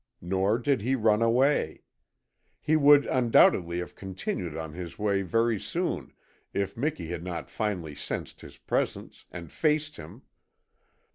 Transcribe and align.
Nor 0.23 0.57
did 0.57 0.81
he 0.81 0.95
run 0.95 1.21
away. 1.21 1.83
He 2.59 2.75
would 2.75 3.05
undoubtedly 3.05 3.77
have 3.77 3.93
continued 3.93 4.57
on 4.57 4.73
his 4.73 4.97
way 4.97 5.21
very 5.21 5.59
soon 5.59 6.11
if 6.55 6.75
Miki 6.75 7.09
had 7.09 7.23
not 7.23 7.51
finally 7.51 7.93
sensed 7.93 8.41
his 8.41 8.57
presence, 8.57 9.25
and 9.29 9.51
faced 9.51 9.97
him. 9.97 10.23